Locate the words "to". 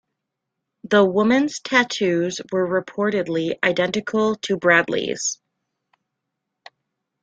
4.37-4.57